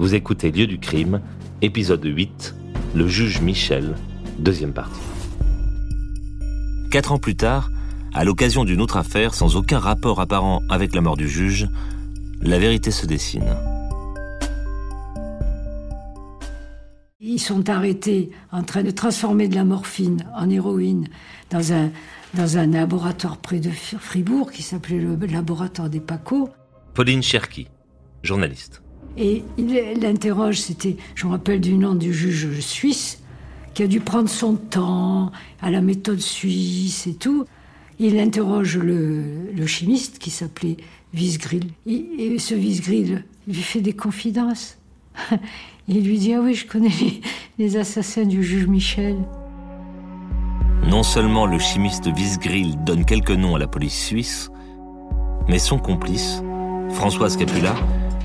Vous 0.00 0.14
écoutez 0.14 0.50
Lieu 0.50 0.66
du 0.66 0.78
crime, 0.78 1.20
épisode 1.60 2.02
8, 2.02 2.54
Le 2.94 3.06
juge 3.06 3.42
Michel, 3.42 3.96
deuxième 4.38 4.72
partie. 4.72 4.98
Quatre 6.90 7.12
ans 7.12 7.18
plus 7.18 7.36
tard, 7.36 7.70
à 8.14 8.24
l'occasion 8.24 8.64
d'une 8.64 8.80
autre 8.80 8.96
affaire 8.96 9.34
sans 9.34 9.56
aucun 9.56 9.78
rapport 9.78 10.18
apparent 10.18 10.62
avec 10.70 10.94
la 10.94 11.02
mort 11.02 11.18
du 11.18 11.28
juge, 11.28 11.68
la 12.40 12.58
vérité 12.58 12.90
se 12.90 13.04
dessine. 13.04 13.54
Ils 17.20 17.38
sont 17.38 17.68
arrêtés 17.68 18.30
en 18.52 18.62
train 18.62 18.82
de 18.82 18.92
transformer 18.92 19.48
de 19.48 19.54
la 19.54 19.64
morphine 19.64 20.24
en 20.34 20.48
héroïne 20.48 21.08
dans 21.50 21.74
un, 21.74 21.90
dans 22.32 22.56
un 22.56 22.68
laboratoire 22.68 23.36
près 23.36 23.60
de 23.60 23.68
Fribourg 23.68 24.50
qui 24.50 24.62
s'appelait 24.62 24.98
le 24.98 25.18
laboratoire 25.26 25.90
des 25.90 26.00
Paco. 26.00 26.48
Pauline 26.94 27.22
Cherki, 27.22 27.68
journaliste. 28.22 28.80
Et 29.16 29.42
il 29.58 29.74
l'interroge, 30.00 30.60
c'était, 30.60 30.96
je 31.14 31.26
me 31.26 31.32
rappelle 31.32 31.60
du 31.60 31.74
nom 31.74 31.94
du 31.94 32.14
juge 32.14 32.60
suisse, 32.60 33.20
qui 33.74 33.82
a 33.82 33.86
dû 33.86 34.00
prendre 34.00 34.28
son 34.28 34.54
temps 34.54 35.32
à 35.60 35.70
la 35.70 35.80
méthode 35.80 36.20
suisse 36.20 37.06
et 37.06 37.14
tout. 37.14 37.44
Il 37.98 38.18
interroge 38.18 38.78
le, 38.78 39.66
chimiste 39.66 40.18
qui 40.18 40.30
s'appelait 40.30 40.78
Wiesgrill. 41.14 41.66
Et, 41.86 42.38
ce 42.38 42.54
Wiesgrill 42.54 43.24
lui 43.46 43.62
fait 43.62 43.80
des 43.80 43.92
confidences. 43.92 44.78
il 45.88 46.04
lui 46.04 46.18
dit 46.18 46.32
Ah 46.32 46.40
oui, 46.40 46.54
je 46.54 46.66
connais 46.66 46.90
les, 47.58 47.76
assassins 47.76 48.24
du 48.24 48.42
juge 48.42 48.66
Michel. 48.66 49.16
Non 50.88 51.02
seulement 51.02 51.46
le 51.46 51.58
chimiste 51.58 52.06
Wiesgrill 52.06 52.76
donne 52.84 53.04
quelques 53.04 53.30
noms 53.30 53.54
à 53.54 53.58
la 53.58 53.66
police 53.66 54.06
suisse, 54.06 54.50
mais 55.46 55.58
son 55.58 55.78
complice, 55.78 56.42
Françoise 56.90 57.36
Capula, 57.36 57.74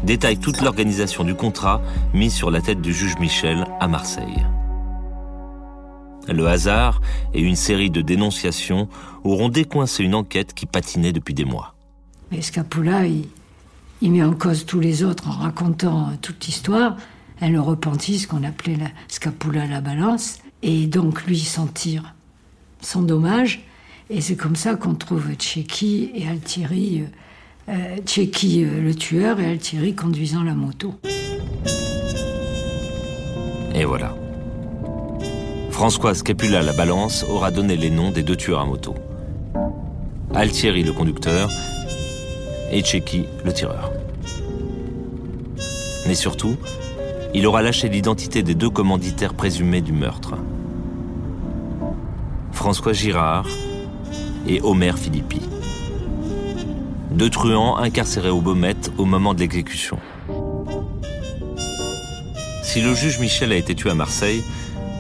détaille 0.03 0.37
toute 0.37 0.61
l'organisation 0.61 1.23
du 1.23 1.35
contrat 1.35 1.81
mis 2.13 2.29
sur 2.29 2.51
la 2.51 2.61
tête 2.61 2.81
du 2.81 2.93
juge 2.93 3.15
Michel 3.19 3.65
à 3.79 3.87
Marseille. 3.87 4.45
Le 6.27 6.47
hasard 6.47 7.01
et 7.33 7.41
une 7.41 7.55
série 7.55 7.91
de 7.91 8.01
dénonciations 8.01 8.89
auront 9.23 9.49
décoincé 9.49 10.03
une 10.03 10.15
enquête 10.15 10.53
qui 10.53 10.65
patinait 10.65 11.13
depuis 11.13 11.33
des 11.33 11.45
mois. 11.45 11.75
Mais 12.31 12.39
il, 14.01 14.11
met 14.11 14.23
en 14.23 14.33
cause 14.33 14.65
tous 14.65 14.79
les 14.79 15.03
autres 15.03 15.27
en 15.27 15.31
racontant 15.31 16.11
toute 16.21 16.45
l'histoire. 16.45 16.97
Elle 17.39 17.53
le 17.53 17.61
repentit, 17.61 18.19
ce 18.19 18.27
qu'on 18.27 18.43
appelait 18.43 18.75
la 18.75 18.87
Scapula 19.07 19.67
la 19.67 19.81
balance. 19.81 20.39
Et 20.63 20.87
donc, 20.87 21.25
lui, 21.25 21.39
s'en 21.39 21.67
tire 21.67 22.15
son 22.81 23.03
dommage. 23.03 23.63
Et 24.09 24.21
c'est 24.21 24.35
comme 24.35 24.55
ça 24.55 24.75
qu'on 24.75 24.95
trouve 24.95 25.33
Tchéki 25.33 26.11
et 26.13 26.27
Altieri 26.27 27.03
euh, 27.69 27.97
euh, 27.97 28.81
le 28.81 28.95
tueur 28.95 29.39
et 29.39 29.45
Altieri 29.45 29.95
conduisant 29.95 30.43
la 30.43 30.53
moto. 30.53 30.93
Et 33.73 33.85
voilà. 33.85 34.15
Françoise 35.71 36.23
Capula 36.23 36.61
la 36.61 36.73
balance 36.73 37.25
aura 37.29 37.51
donné 37.51 37.75
les 37.75 37.89
noms 37.89 38.11
des 38.11 38.23
deux 38.23 38.35
tueurs 38.35 38.61
à 38.61 38.65
moto. 38.65 38.95
Altieri 40.33 40.83
le 40.83 40.93
conducteur 40.93 41.49
et 42.71 42.81
Tchéki 42.81 43.25
le 43.43 43.53
tireur. 43.53 43.91
Mais 46.07 46.15
surtout, 46.15 46.55
il 47.33 47.45
aura 47.47 47.61
lâché 47.61 47.89
l'identité 47.89 48.43
des 48.43 48.55
deux 48.55 48.69
commanditaires 48.69 49.33
présumés 49.33 49.81
du 49.81 49.91
meurtre. 49.91 50.35
François 52.51 52.93
Girard 52.93 53.47
et 54.47 54.61
Omer 54.61 54.97
Philippi 54.97 55.41
deux 57.15 57.29
truands 57.29 57.77
incarcérés 57.77 58.29
au 58.29 58.41
Baumette 58.41 58.91
au 58.97 59.05
moment 59.05 59.33
de 59.33 59.39
l'exécution. 59.39 59.97
Si 62.61 62.81
le 62.81 62.93
juge 62.93 63.19
Michel 63.19 63.53
a 63.53 63.55
été 63.55 63.73
tué 63.73 63.89
à 63.89 63.95
Marseille, 63.95 64.43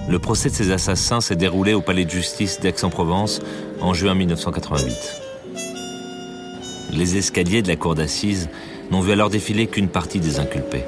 le 0.07 0.17
procès 0.17 0.49
de 0.49 0.55
ces 0.55 0.71
assassins 0.71 1.19
s'est 1.19 1.35
déroulé 1.35 1.73
au 1.73 1.81
palais 1.81 2.05
de 2.05 2.09
justice 2.09 2.61
d'Aix-en-Provence 2.61 3.41
en 3.81 3.93
juin 3.93 4.15
1988. 4.15 4.95
Les 6.93 7.17
escaliers 7.17 7.61
de 7.61 7.67
la 7.67 7.75
cour 7.75 7.95
d'assises 7.95 8.49
n'ont 8.91 9.01
vu 9.01 9.11
alors 9.11 9.29
défiler 9.29 9.67
qu'une 9.67 9.89
partie 9.89 10.21
des 10.21 10.39
inculpés. 10.39 10.85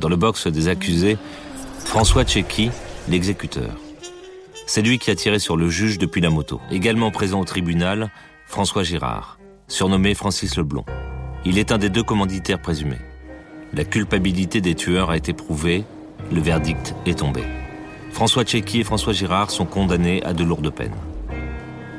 Dans 0.00 0.08
le 0.08 0.16
box 0.16 0.46
des 0.46 0.68
accusés, 0.68 1.18
François 1.84 2.24
Tchéki, 2.24 2.70
l'exécuteur. 3.08 3.70
C'est 4.66 4.80
lui 4.80 4.98
qui 4.98 5.10
a 5.10 5.14
tiré 5.14 5.38
sur 5.38 5.58
le 5.58 5.68
juge 5.68 5.98
depuis 5.98 6.22
la 6.22 6.30
moto. 6.30 6.60
Également 6.70 7.10
présent 7.10 7.40
au 7.40 7.44
tribunal, 7.44 8.10
François 8.46 8.84
Girard 8.84 9.38
surnommé 9.72 10.14
Francis 10.14 10.56
Leblond. 10.56 10.84
Il 11.44 11.58
est 11.58 11.72
un 11.72 11.78
des 11.78 11.88
deux 11.88 12.02
commanditaires 12.02 12.60
présumés. 12.60 13.00
La 13.72 13.84
culpabilité 13.84 14.60
des 14.60 14.74
tueurs 14.74 15.10
a 15.10 15.16
été 15.16 15.32
prouvée, 15.32 15.84
le 16.30 16.40
verdict 16.40 16.94
est 17.06 17.18
tombé. 17.18 17.42
François 18.10 18.44
Tchéki 18.44 18.80
et 18.80 18.84
François 18.84 19.14
Girard 19.14 19.50
sont 19.50 19.64
condamnés 19.64 20.22
à 20.24 20.34
de 20.34 20.44
lourdes 20.44 20.70
peines. 20.70 20.94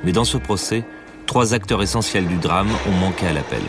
Mais 0.04 0.12
dans 0.12 0.24
ce 0.24 0.38
procès, 0.38 0.86
trois 1.26 1.56
acteurs 1.56 1.82
essentiels 1.82 2.28
du 2.28 2.38
drame 2.38 2.70
ont 2.88 3.00
manqué 3.00 3.26
à 3.26 3.34
l'appel. 3.34 3.64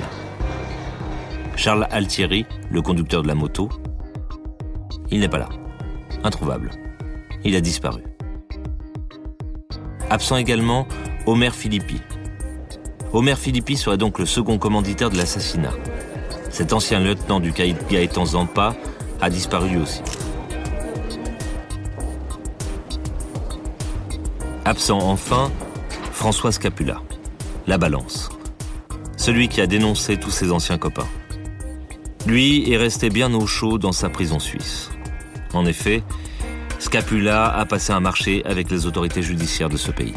Charles 1.56 1.88
Altieri, 1.90 2.44
le 2.70 2.82
conducteur 2.82 3.22
de 3.22 3.28
la 3.28 3.34
moto, 3.34 3.70
il 5.10 5.20
n'est 5.20 5.28
pas 5.28 5.38
là. 5.38 5.48
Introuvable. 6.24 6.72
Il 7.42 7.56
a 7.56 7.60
disparu. 7.62 8.02
Absent 10.10 10.36
également 10.36 10.86
Omer 11.26 11.54
Philippi, 11.54 12.00
Omer 13.14 13.38
Philippi 13.38 13.76
serait 13.76 13.96
donc 13.96 14.18
le 14.18 14.26
second 14.26 14.58
commanditaire 14.58 15.08
de 15.08 15.16
l'assassinat. 15.16 15.72
Cet 16.50 16.72
ancien 16.72 16.98
lieutenant 16.98 17.38
du 17.38 17.52
caïd 17.52 17.76
Gaëtan 17.88 18.26
Zampa 18.26 18.74
a 19.20 19.30
disparu 19.30 19.76
aussi. 19.76 20.02
Absent 24.64 24.98
enfin, 24.98 25.52
François 26.10 26.50
Scapula, 26.50 27.02
la 27.68 27.78
balance. 27.78 28.30
Celui 29.16 29.48
qui 29.48 29.60
a 29.60 29.68
dénoncé 29.68 30.16
tous 30.16 30.30
ses 30.30 30.50
anciens 30.50 30.78
copains. 30.78 31.06
Lui 32.26 32.68
est 32.72 32.76
resté 32.76 33.10
bien 33.10 33.32
au 33.32 33.46
chaud 33.46 33.78
dans 33.78 33.92
sa 33.92 34.08
prison 34.08 34.40
suisse. 34.40 34.90
En 35.52 35.66
effet, 35.66 36.02
Scapula 36.80 37.46
a 37.46 37.64
passé 37.64 37.92
un 37.92 38.00
marché 38.00 38.42
avec 38.44 38.72
les 38.72 38.86
autorités 38.86 39.22
judiciaires 39.22 39.68
de 39.68 39.76
ce 39.76 39.92
pays. 39.92 40.14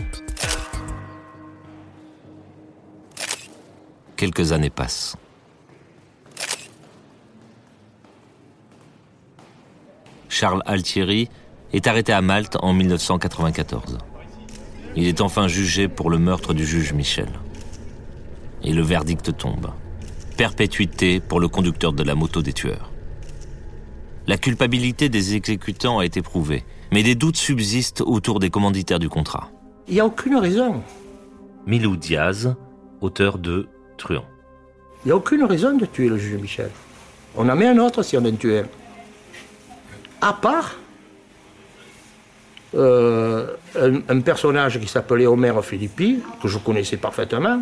Quelques 4.18 4.52
années 4.52 4.70
passent. 4.70 5.16
Charles 10.28 10.62
Altieri 10.66 11.30
est 11.72 11.88
arrêté 11.88 12.12
à 12.12 12.22
Malte 12.22 12.58
en 12.62 12.74
1994. 12.74 13.98
Il 14.96 15.08
est 15.08 15.22
enfin 15.22 15.48
jugé 15.48 15.88
pour 15.88 16.10
le 16.10 16.18
meurtre 16.18 16.54
du 16.54 16.66
juge 16.66 16.94
Michel. 16.94 17.30
Et 18.64 18.74
le 18.74 18.82
verdict 18.82 19.38
tombe. 19.38 19.72
Perpétuité 20.36 21.20
pour 21.20 21.40
le 21.40 21.48
conducteur 21.48 21.94
de 21.94 22.04
la 22.04 22.16
moto 22.16 22.42
des 22.42 22.54
tueurs. 22.54 22.92
La 24.28 24.38
culpabilité 24.38 25.08
des 25.08 25.36
exécutants 25.36 26.00
a 26.00 26.06
été 26.06 26.22
prouvée, 26.22 26.66
mais 26.92 27.02
des 27.02 27.16
doutes 27.16 27.38
subsistent 27.38 28.02
autour 28.02 28.40
des 28.40 28.50
commanditaires 28.50 29.00
du 29.00 29.08
contrat. 29.08 29.50
Il 29.88 29.94
n'y 29.94 30.00
a 30.02 30.06
aucune 30.06 30.36
raison. 30.36 30.84
Milou 31.66 31.96
Diaz, 31.96 32.56
auteur 33.02 33.38
de 33.38 33.70
Il 34.10 35.08
n'y 35.08 35.12
a 35.12 35.16
aucune 35.16 35.44
raison 35.44 35.76
de 35.76 35.86
tuer 35.86 36.10
le 36.10 36.18
juge 36.18 36.40
Michel. 36.40 36.70
On 37.36 37.48
en 37.48 37.56
met 37.56 37.68
un 37.68 37.78
autre 37.78 38.04
si 38.04 38.18
on 38.18 38.26
en 38.26 38.32
tue 38.36 38.58
un. 38.58 38.66
À 40.22 40.34
part 40.34 40.76
euh, 42.76 43.54
un, 43.80 44.20
personnage 44.22 44.80
qui 44.80 44.88
s'appelait 44.88 45.26
Homer 45.26 45.54
Philippi, 45.62 46.20
que 46.42 46.48
je 46.48 46.58
connaissais 46.58 46.98
parfaitement, 46.98 47.62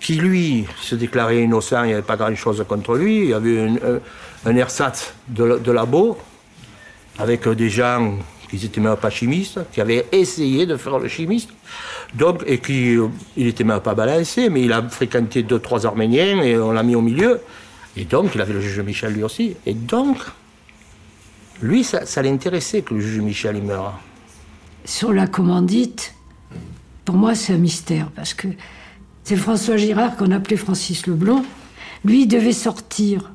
qui 0.00 0.14
lui 0.14 0.66
se 0.80 0.94
déclarait 0.94 1.42
innocent, 1.42 1.84
il 1.84 1.88
n'y 1.88 1.92
avait 1.92 2.02
pas 2.02 2.16
grand-chose 2.16 2.64
contre 2.68 2.96
lui, 2.96 3.18
il 3.18 3.28
y 3.30 3.34
avait 3.34 3.60
un, 3.60 4.00
un, 4.46 4.56
ersatz 4.56 5.14
de, 5.28 5.58
de 5.58 5.72
labo 5.72 6.18
avec 7.18 7.48
des 7.48 7.68
gens 7.68 8.14
qui 8.48 8.56
n'étaient 8.56 8.80
même 8.80 8.96
pas 8.96 9.10
chimistes, 9.10 9.60
qui 9.72 9.80
avaient 9.80 10.06
essayé 10.12 10.66
de 10.66 10.76
faire 10.76 10.98
le 10.98 11.08
chimiste. 11.08 11.50
Donc, 12.14 12.42
et 12.46 12.58
qui, 12.58 12.96
euh, 12.96 13.08
il 13.36 13.46
n'était 13.46 13.64
même 13.64 13.80
pas 13.80 13.94
balancé, 13.94 14.48
mais 14.48 14.62
il 14.62 14.72
a 14.72 14.82
fréquenté 14.82 15.42
deux, 15.42 15.58
trois 15.58 15.84
Arméniens 15.86 16.42
et 16.42 16.56
on 16.56 16.72
l'a 16.72 16.82
mis 16.82 16.94
au 16.94 17.02
milieu. 17.02 17.40
Et 17.96 18.04
donc, 18.04 18.34
il 18.34 18.40
avait 18.40 18.52
le 18.52 18.60
juge 18.60 18.80
Michel 18.80 19.12
lui 19.12 19.22
aussi. 19.22 19.56
Et 19.66 19.74
donc, 19.74 20.18
lui, 21.60 21.84
ça, 21.84 22.22
l'intéressait 22.22 22.82
que 22.82 22.94
le 22.94 23.00
juge 23.00 23.20
Michel 23.20 23.56
il 23.56 23.64
meure. 23.64 23.98
Sur 24.84 25.12
la 25.12 25.26
commandite, 25.26 26.14
pour 27.04 27.16
moi, 27.16 27.34
c'est 27.34 27.52
un 27.52 27.58
mystère, 27.58 28.10
parce 28.14 28.32
que 28.32 28.48
c'est 29.24 29.36
François 29.36 29.76
Girard 29.76 30.16
qu'on 30.16 30.30
appelait 30.30 30.56
Francis 30.56 31.06
Leblond. 31.06 31.44
Lui, 32.04 32.26
devait 32.26 32.52
sortir 32.52 33.32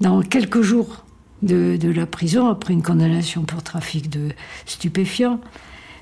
dans 0.00 0.22
quelques 0.22 0.60
jours 0.60 1.04
de, 1.42 1.78
la 1.90 2.06
prison 2.06 2.48
après 2.48 2.72
une 2.72 2.82
condamnation 2.82 3.42
pour 3.42 3.62
trafic 3.62 4.10
de 4.10 4.30
stupéfiants. 4.66 5.40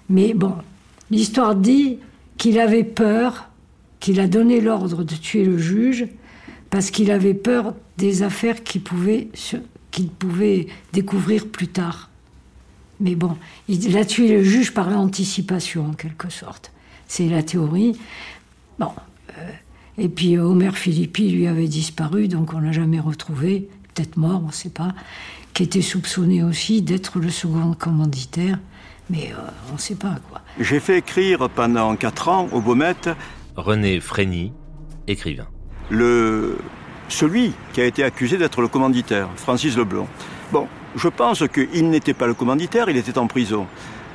Mais 0.09 0.35
bon, 0.35 0.55
L'histoire 1.11 1.55
dit 1.55 1.99
qu'il 2.37 2.59
avait 2.59 2.85
peur, 2.85 3.49
qu'il 4.00 4.21
a 4.21 4.27
donné 4.27 4.61
l'ordre 4.61 5.05
de 5.05 5.15
tuer 5.15 5.44
le 5.44 5.59
juge 5.59 6.06
parce 6.71 6.91
qu'il 6.91 7.11
avait 7.11 7.35
peur 7.35 7.75
des 7.97 8.23
affaires 8.23 8.62
qu'il 8.65 8.83
pouvait 8.83 9.29
découvrir 10.93 11.47
plus 11.47 11.69
tard. 11.69 12.11
Mais 12.99 13.15
bon, 13.15 13.37
il 13.69 13.97
a 13.97 14.05
tué 14.05 14.29
le 14.29 14.43
juge 14.43 14.75
par 14.75 14.89
anticipation, 14.89 15.87
en 15.87 15.93
quelque 15.93 16.31
sorte. 16.31 16.73
C'est 17.09 17.29
la 17.29 17.43
théorie. 17.43 17.97
Bon. 18.79 18.91
Euh, 19.39 19.50
et 19.99 20.09
puis 20.09 20.39
Homer 20.39 20.73
Philippi, 20.73 21.31
lui, 21.31 21.47
avait 21.47 21.69
disparu, 21.69 22.29
donc 22.29 22.53
on 22.53 22.59
l'a 22.59 22.73
jamais 22.73 23.00
retrouvé. 23.00 23.69
Peut-être 23.96 24.19
mort, 24.19 24.43
on 24.44 24.48
ne 24.48 24.52
sait 24.52 24.69
pas. 24.69 24.93
Qui 25.54 25.62
était 25.62 25.81
soupçonné 25.81 26.43
aussi 26.43 26.82
d'être 26.82 27.19
le 27.19 27.31
second 27.31 27.72
commanditaire. 27.72 28.58
Mais 29.08 29.32
euh, 29.32 29.40
on 29.70 29.75
ne 29.75 29.78
sait 29.78 29.94
pas, 29.94 30.16
quoi. 30.28 30.43
J'ai 30.60 30.81
fait 30.81 30.98
écrire 30.98 31.48
pendant 31.48 31.96
quatre 31.96 32.28
ans 32.28 32.48
au 32.52 32.60
Baumette. 32.60 33.08
René 33.56 34.00
Frény, 34.00 34.52
écrivain. 35.06 35.46
Le, 35.88 36.58
celui 37.08 37.52
qui 37.72 37.81
a 37.81 37.87
été 37.87 38.04
accusé 38.04 38.37
d'être 38.37 38.60
le 38.60 38.69
commanditaire, 38.69 39.31
Francis 39.37 39.76
Leblond. 39.78 40.08
Bon, 40.52 40.69
je 40.94 41.08
pense 41.08 41.44
qu'il 41.48 41.88
n'était 41.88 42.12
pas 42.12 42.26
le 42.26 42.34
commanditaire, 42.34 42.90
il 42.90 42.98
était 42.98 43.16
en 43.16 43.28
prison. 43.28 43.66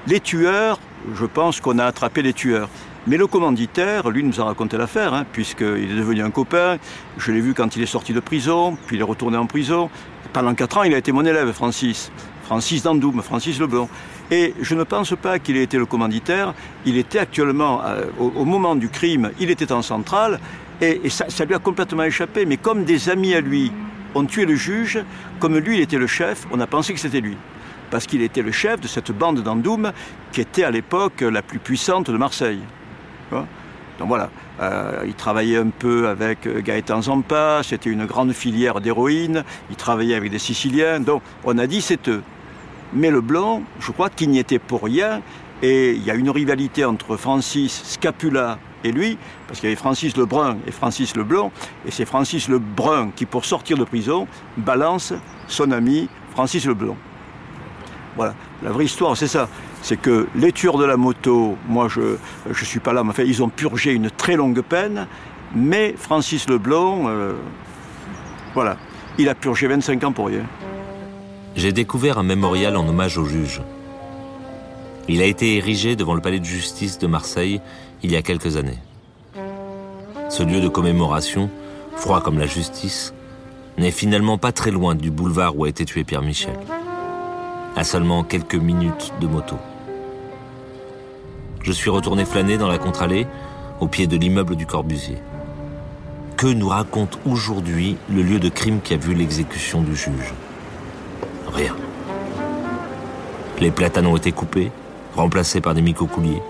Les 0.05 0.19
tueurs, 0.19 0.79
je 1.15 1.25
pense 1.25 1.59
qu'on 1.59 1.79
a 1.79 1.85
attrapé 1.85 2.21
les 2.21 2.33
tueurs. 2.33 2.69
Mais 3.07 3.17
le 3.17 3.25
commanditaire, 3.25 4.11
lui, 4.11 4.23
nous 4.23 4.39
a 4.39 4.43
raconté 4.43 4.77
l'affaire, 4.77 5.15
hein, 5.15 5.25
puisqu'il 5.31 5.91
est 5.91 5.95
devenu 5.95 6.21
un 6.21 6.29
copain. 6.29 6.77
Je 7.17 7.31
l'ai 7.31 7.41
vu 7.41 7.55
quand 7.55 7.75
il 7.75 7.81
est 7.81 7.87
sorti 7.87 8.13
de 8.13 8.19
prison, 8.19 8.77
puis 8.85 8.97
il 8.97 8.99
est 8.99 9.05
retourné 9.05 9.37
en 9.37 9.47
prison. 9.47 9.89
Pendant 10.33 10.53
quatre 10.53 10.77
ans, 10.77 10.83
il 10.83 10.93
a 10.93 10.99
été 10.99 11.11
mon 11.11 11.25
élève, 11.25 11.51
Francis. 11.51 12.11
Francis 12.43 12.83
Dandoum, 12.83 13.23
Francis 13.23 13.59
Leblond. 13.59 13.89
Et 14.29 14.53
je 14.61 14.75
ne 14.75 14.83
pense 14.83 15.15
pas 15.19 15.39
qu'il 15.39 15.57
ait 15.57 15.63
été 15.63 15.79
le 15.79 15.87
commanditaire. 15.87 16.53
Il 16.85 16.95
était 16.95 17.17
actuellement, 17.17 17.81
euh, 17.83 18.05
au, 18.19 18.45
moment 18.45 18.75
du 18.75 18.87
crime, 18.87 19.31
il 19.39 19.49
était 19.49 19.71
en 19.71 19.81
centrale, 19.81 20.39
et, 20.79 21.09
ça, 21.09 21.25
ça 21.27 21.45
lui 21.45 21.55
a 21.55 21.59
complètement 21.59 22.03
échappé. 22.03 22.45
Mais 22.45 22.57
comme 22.57 22.83
des 22.83 23.09
amis 23.09 23.33
à 23.33 23.41
lui 23.41 23.71
ont 24.13 24.25
tué 24.25 24.45
le 24.45 24.55
juge, 24.55 25.03
comme 25.39 25.57
lui, 25.57 25.77
il 25.77 25.81
était 25.81 25.97
le 25.97 26.07
chef, 26.07 26.45
on 26.51 26.59
a 26.59 26.67
pensé 26.67 26.93
que 26.93 26.99
c'était 26.99 27.21
lui. 27.21 27.35
Parce 27.89 28.05
qu'il 28.05 28.21
était 28.21 28.43
le 28.43 28.51
chef 28.51 28.79
de 28.79 28.87
cette 28.87 29.11
bande 29.11 29.41
d'Andoum 29.41 29.91
qui 30.31 30.41
était 30.41 30.63
à 30.63 30.69
l'époque 30.69 31.21
la 31.21 31.41
plus 31.41 31.59
puissante 31.59 32.11
de 32.11 32.17
Marseille. 32.17 32.61
Donc 33.99 34.07
voilà, 34.07 34.29
euh, 34.61 35.03
il 35.05 35.13
travaillait 35.13 35.57
un 35.57 35.69
peu 35.69 36.07
avec 36.07 36.47
euh, 36.47 36.61
Gaëtan 36.61 37.03
Zampa, 37.03 37.61
c'était 37.63 37.89
une 37.89 38.05
grande 38.05 38.33
filière 38.33 38.81
d'héroïne, 38.81 39.43
il 39.69 39.75
travaillait 39.75 40.15
avec 40.15 40.31
des 40.31 40.39
Siciliens, 40.39 40.99
donc 40.99 41.21
on 41.43 41.57
a 41.57 41.67
dit 41.67 41.81
c'est 41.81 42.09
eux. 42.09 42.23
Mais 42.93 43.11
le 43.11 43.21
blanc, 43.21 43.61
je 43.79 43.91
crois 43.91 44.09
qu'il 44.09 44.31
n'y 44.31 44.39
était 44.39 44.59
pour 44.59 44.83
rien, 44.83 45.21
et 45.61 45.91
il 45.91 46.03
y 46.03 46.09
a 46.09 46.15
une 46.15 46.29
rivalité 46.29 46.83
entre 46.83 47.15
Francis 47.15 47.83
Scapula 47.85 48.57
et 48.83 48.91
lui, 48.91 49.17
parce 49.47 49.59
qu'il 49.59 49.69
y 49.69 49.71
avait 49.71 49.79
Francis 49.79 50.17
Lebrun 50.17 50.57
et 50.65 50.71
Francis 50.71 51.15
Leblanc, 51.15 51.51
et 51.85 51.91
c'est 51.91 52.05
Francis 52.05 52.49
Lebrun 52.49 53.11
qui, 53.15 53.25
pour 53.25 53.45
sortir 53.45 53.77
de 53.77 53.83
prison, 53.83 54.27
balance 54.57 55.13
son 55.47 55.71
ami 55.71 56.09
Francis 56.31 56.65
Leblanc. 56.65 56.97
Voilà, 58.15 58.33
la 58.63 58.71
vraie 58.71 58.85
histoire, 58.85 59.15
c'est 59.15 59.27
ça. 59.27 59.47
C'est 59.81 59.97
que 59.97 60.27
les 60.35 60.51
tueurs 60.51 60.77
de 60.77 60.85
la 60.85 60.97
moto, 60.97 61.57
moi 61.67 61.87
je 61.87 62.17
ne 62.47 62.53
suis 62.65 62.79
pas 62.79 62.93
là, 62.93 63.03
mais 63.03 63.09
enfin, 63.09 63.23
ils 63.23 63.41
ont 63.41 63.49
purgé 63.49 63.93
une 63.93 64.11
très 64.11 64.35
longue 64.35 64.61
peine, 64.61 65.07
mais 65.55 65.95
Francis 65.97 66.47
Leblanc, 66.47 67.03
euh, 67.07 67.33
voilà, 68.53 68.77
il 69.17 69.27
a 69.29 69.35
purgé 69.35 69.67
25 69.67 70.03
ans 70.03 70.11
pour 70.11 70.27
rien. 70.27 70.43
J'ai 71.55 71.71
découvert 71.71 72.17
un 72.17 72.23
mémorial 72.23 72.77
en 72.77 72.87
hommage 72.87 73.17
au 73.17 73.25
juge. 73.25 73.61
Il 75.09 75.21
a 75.21 75.25
été 75.25 75.57
érigé 75.57 75.95
devant 75.95 76.13
le 76.13 76.21
palais 76.21 76.39
de 76.39 76.45
justice 76.45 76.97
de 76.97 77.07
Marseille 77.07 77.59
il 78.03 78.11
y 78.11 78.15
a 78.15 78.21
quelques 78.21 78.55
années. 78.55 78.79
Ce 80.29 80.43
lieu 80.43 80.61
de 80.61 80.69
commémoration, 80.69 81.49
froid 81.95 82.21
comme 82.21 82.39
la 82.39 82.45
justice, 82.45 83.13
n'est 83.77 83.91
finalement 83.91 84.37
pas 84.37 84.51
très 84.51 84.71
loin 84.71 84.95
du 84.95 85.11
boulevard 85.11 85.57
où 85.57 85.65
a 85.65 85.69
été 85.69 85.85
tué 85.85 86.03
Pierre 86.03 86.21
Michel, 86.21 86.57
à 87.75 87.83
seulement 87.83 88.23
quelques 88.23 88.55
minutes 88.55 89.11
de 89.19 89.27
moto. 89.27 89.57
Je 91.63 91.71
suis 91.71 91.89
retourné 91.89 92.25
flâner 92.25 92.57
dans 92.57 92.67
la 92.67 92.77
contre-allée, 92.77 93.27
au 93.79 93.87
pied 93.87 94.07
de 94.07 94.17
l'immeuble 94.17 94.55
du 94.55 94.65
Corbusier. 94.65 95.17
Que 96.37 96.47
nous 96.47 96.69
raconte 96.69 97.19
aujourd'hui 97.25 97.97
le 98.09 98.23
lieu 98.23 98.39
de 98.39 98.49
crime 98.49 98.81
qui 98.81 98.93
a 98.95 98.97
vu 98.97 99.13
l'exécution 99.13 99.81
du 99.81 99.95
juge? 99.95 100.33
Rien. 101.53 101.75
Les 103.59 103.69
platanes 103.69 104.07
ont 104.07 104.17
été 104.17 104.31
coupés, 104.31 104.71
remplacés 105.15 105.61
par 105.61 105.75
des 105.75 105.83
micocouliers. 105.83 106.41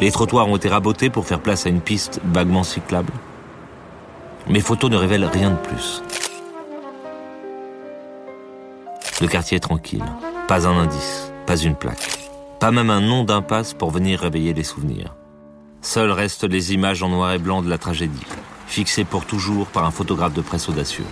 Les 0.00 0.10
trottoirs 0.10 0.48
ont 0.48 0.56
été 0.56 0.68
rabotés 0.68 1.08
pour 1.08 1.24
faire 1.24 1.40
place 1.40 1.66
à 1.66 1.68
une 1.68 1.80
piste 1.80 2.20
vaguement 2.24 2.64
cyclable. 2.64 3.12
Mes 4.48 4.60
photos 4.60 4.90
ne 4.90 4.96
révèlent 4.96 5.24
rien 5.24 5.50
de 5.50 5.56
plus. 5.56 6.02
Le 9.20 9.28
quartier 9.28 9.58
est 9.58 9.60
tranquille. 9.60 10.04
Pas 10.48 10.66
un 10.66 10.76
indice, 10.78 11.30
pas 11.46 11.56
une 11.56 11.76
plaque. 11.76 12.23
Pas 12.64 12.70
même 12.70 12.88
un 12.88 13.02
nom 13.02 13.24
d'impasse 13.24 13.74
pour 13.74 13.90
venir 13.90 14.20
réveiller 14.20 14.54
les 14.54 14.64
souvenirs. 14.64 15.14
Seules 15.82 16.10
restent 16.10 16.48
les 16.48 16.72
images 16.72 17.02
en 17.02 17.10
noir 17.10 17.32
et 17.32 17.38
blanc 17.38 17.60
de 17.60 17.68
la 17.68 17.76
tragédie, 17.76 18.24
fixées 18.66 19.04
pour 19.04 19.26
toujours 19.26 19.66
par 19.66 19.84
un 19.84 19.90
photographe 19.90 20.32
de 20.32 20.40
presse 20.40 20.66
audacieux. 20.70 21.04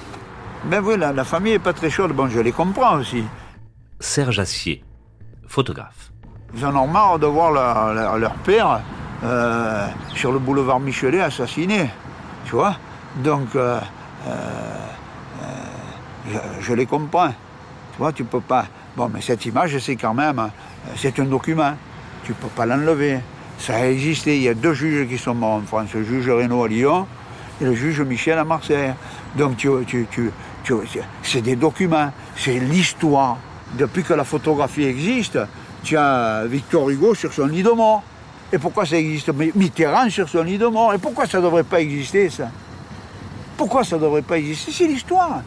Ben 0.65 0.81
voilà, 0.81 1.13
la 1.13 1.25
famille 1.25 1.53
est 1.53 1.59
pas 1.59 1.75
très 1.75 1.91
chaude, 1.91 2.13
bon 2.13 2.27
je 2.27 2.41
les 2.41 2.53
comprends 2.53 2.97
aussi. 2.97 3.25
Serge 4.01 4.39
Assier, 4.39 4.83
photographe. 5.47 6.11
Ils 6.55 6.65
en 6.65 6.75
ont 6.75 6.87
marre 6.87 7.19
de 7.19 7.27
voir 7.27 7.53
leur, 7.53 8.35
père 8.37 8.81
euh, 9.23 9.87
sur 10.15 10.33
le 10.33 10.39
boulevard 10.39 10.81
Michelet 10.81 11.21
assassiné. 11.21 11.91
Tu 12.47 12.53
vois 12.53 12.77
Donc, 13.17 13.55
euh, 13.57 13.79
euh, 14.27 14.33
je, 16.63 16.73
les 16.73 16.87
comprends. 16.87 17.29
Tu 17.29 17.99
vois, 17.99 18.15
tu 18.15 18.25
peux 18.25 18.41
pas. 18.41 18.65
Bon, 18.97 19.11
mais 19.13 19.21
cette 19.21 19.45
image, 19.45 19.77
c'est 19.81 19.97
quand 19.97 20.15
même. 20.15 20.51
C'est 20.97 21.19
un 21.19 21.25
document. 21.25 21.75
Tu 22.25 22.33
peux 22.33 22.49
pas 22.49 22.67
l'enlever. 22.67 23.21
Ça 23.59 23.77
a 23.77 23.87
existé. 23.87 24.37
Il 24.37 24.43
y 24.43 24.49
a 24.49 24.55
deux 24.55 24.75
juges 24.75 25.09
qui 25.09 25.19
sont 25.19 25.35
morts 25.35 25.55
en 25.55 25.63
France 25.63 25.89
le 25.95 26.05
juge 26.05 26.29
Renaud 26.29 26.65
à 26.65 26.69
Lyon 26.69 27.07
et 27.61 27.65
le 27.65 27.75
juge 27.75 28.01
Michel 28.01 28.39
à 28.39 28.45
Marseille. 28.45 28.93
Donc, 29.37 29.57
tu, 29.57 29.69
tu, 29.87 30.07
tu, 30.11 30.31
c'est 31.23 31.41
des 31.41 31.57
documents. 31.57 32.13
C'est 32.37 32.59
l'histoire. 32.59 33.39
Depuis 33.75 34.03
que 34.03 34.13
la 34.15 34.25
photographie 34.25 34.85
existe, 34.85 35.39
tu 35.83 35.97
as 35.97 36.45
Victor 36.47 36.91
Hugo 36.91 37.15
sur 37.15 37.33
son 37.33 37.47
lit 37.47 37.63
de 37.63 37.71
mort. 37.71 38.03
Et 38.53 38.59
pourquoi 38.59 38.85
ça 38.85 38.97
existe? 38.99 39.31
Mitterrand 39.55 40.11
sur 40.11 40.29
son 40.29 40.43
lit 40.43 40.59
de 40.59 40.67
mort. 40.67 40.93
Et 40.93 40.99
pourquoi 40.99 41.27
ça 41.27 41.39
ne 41.39 41.45
devrait 41.45 41.65
pas 41.65 41.81
exister, 41.81 42.29
ça? 42.29 42.51
Pourquoi 43.57 43.83
ça 43.85 43.97
ne 43.97 44.03
devrait 44.03 44.23
pas 44.23 44.39
exister? 44.39 44.73
C'est 44.73 44.87
l'histoire. 44.87 45.43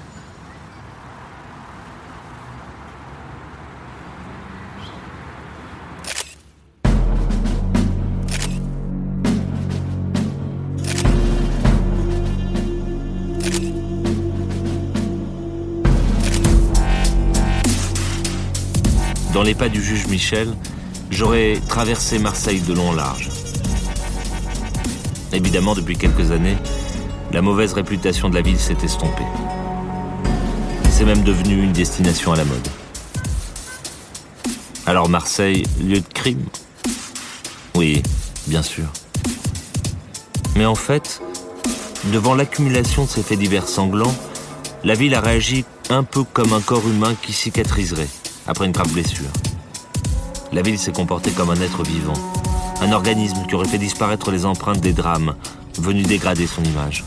Dans 19.36 19.44
les 19.44 19.54
pas 19.54 19.68
du 19.68 19.84
juge 19.84 20.08
Michel, 20.08 20.56
j'aurais 21.12 21.60
traversé 21.68 22.20
Marseille 22.20 22.62
de 22.62 22.74
long 22.74 22.92
en 22.92 22.94
large. 22.94 23.30
Évidemment, 25.34 25.76
depuis 25.76 25.98
quelques 25.98 26.32
années, 26.32 26.56
la 27.34 27.42
mauvaise 27.42 27.74
réputation 27.74 28.30
de 28.30 28.36
la 28.36 28.42
ville 28.42 28.58
s'est 28.58 28.78
estompée. 28.82 29.26
C'est 30.90 31.04
même 31.04 31.24
devenu 31.24 31.62
une 31.62 31.74
destination 31.74 32.32
à 32.32 32.38
la 32.38 32.46
mode. 32.46 32.66
Alors 34.86 35.10
Marseille, 35.10 35.64
lieu 35.82 36.00
de 36.00 36.14
crime? 36.14 36.46
Oui, 37.76 38.04
bien 38.48 38.64
sûr. 38.64 38.86
Mais 40.56 40.66
en 40.66 40.76
fait, 40.76 41.22
devant 42.06 42.36
l'accumulation 42.36 43.04
de 43.04 43.10
ces 43.10 43.22
faits 43.22 43.40
divers 43.40 43.68
sanglants, 43.68 44.16
la 44.86 44.94
ville 44.94 45.14
a 45.14 45.20
réagi 45.20 45.66
un 45.90 46.04
peu 46.04 46.24
comme 46.24 46.54
un 46.54 46.62
corps 46.62 46.88
humain 46.88 47.16
qui 47.22 47.34
cicatriserait 47.34 48.08
après 48.48 48.66
une 48.66 48.72
grave 48.72 48.92
blessure. 48.94 49.30
La 50.52 50.62
ville 50.62 50.78
s'est 50.78 50.92
comportée 50.92 51.32
comme 51.32 51.50
un 51.50 51.60
être 51.62 51.84
vivant, 51.84 52.14
un 52.82 52.92
organisme 52.92 53.46
qui 53.48 53.56
aurait 53.56 53.68
fait 53.68 53.78
disparaître 53.78 54.32
les 54.32 54.46
empreintes 54.46 54.82
des 54.82 54.94
drames 54.94 55.36
venus 55.80 56.08
dégrader 56.08 56.48
son 56.48 56.64
image. 56.64 57.04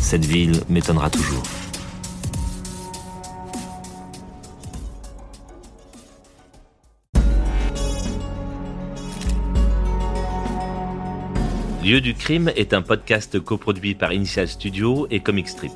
Cette 0.00 0.24
ville 0.24 0.60
m'étonnera 0.68 1.10
toujours. 1.10 1.42
Lieu 11.82 12.00
du 12.00 12.14
crime 12.14 12.50
est 12.56 12.72
un 12.72 12.80
podcast 12.80 13.38
coproduit 13.40 13.94
par 13.94 14.12
Initial 14.12 14.48
Studio 14.48 15.06
et 15.10 15.20
Comic 15.20 15.48
Strip 15.48 15.72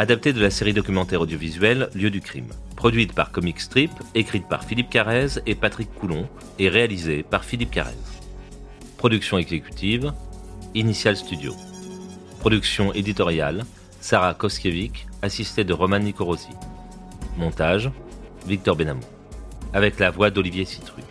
adapté 0.00 0.32
de 0.32 0.40
la 0.40 0.48
série 0.48 0.72
documentaire 0.72 1.20
audiovisuelle 1.20 1.90
Lieu 1.94 2.08
du 2.08 2.22
crime, 2.22 2.48
produite 2.74 3.12
par 3.12 3.32
Comic 3.32 3.60
Strip, 3.60 3.90
écrite 4.14 4.48
par 4.48 4.64
Philippe 4.64 4.88
Carrez 4.88 5.42
et 5.44 5.54
Patrick 5.54 5.94
Coulon 5.94 6.26
et 6.58 6.70
réalisée 6.70 7.22
par 7.22 7.44
Philippe 7.44 7.70
Carrez. 7.70 7.92
Production 8.96 9.36
exécutive, 9.36 10.14
Initial 10.74 11.18
Studio. 11.18 11.54
Production 12.38 12.94
éditoriale, 12.94 13.66
Sarah 14.00 14.32
Koskiewicz, 14.32 15.06
assistée 15.20 15.64
de 15.64 15.74
Roman 15.74 15.98
Nicorossi. 15.98 16.48
Montage, 17.36 17.90
Victor 18.46 18.76
Benamou. 18.76 19.04
Avec 19.74 19.98
la 19.98 20.10
voix 20.10 20.30
d'Olivier 20.30 20.64
Citru. 20.64 21.02